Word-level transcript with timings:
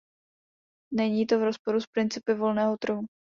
Není 0.93 1.25
to 1.27 1.39
v 1.39 1.43
rozporu 1.43 1.81
s 1.81 1.87
principy 1.87 2.33
volného 2.33 2.77
trhu. 2.77 3.05